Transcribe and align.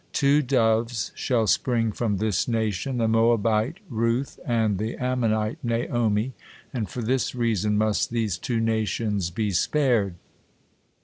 Two 0.13 0.41
doves 0.41 1.11
shall 1.13 1.45
spring 1.45 1.91
from 1.91 2.17
this 2.17 2.47
nation, 2.47 2.97
the 2.97 3.07
Moabite 3.07 3.77
Ruth 3.87 4.39
and 4.47 4.79
the 4.79 4.95
Ammonite 4.97 5.59
Naomi, 5.61 6.33
and 6.73 6.89
for 6.89 7.03
this 7.03 7.35
reason 7.35 7.77
must 7.77 8.09
these 8.09 8.39
two 8.39 8.59
nations 8.59 9.29
be 9.29 9.51
spared." 9.51 10.15